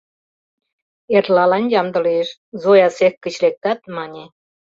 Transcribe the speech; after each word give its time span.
—Эрлалан 1.15 1.65
ямде 1.81 1.99
лиеш,— 2.05 2.29
Зоя 2.61 2.87
цех 2.97 3.13
гыч 3.23 3.35
лектат, 3.43 3.79
мане. 3.95 4.23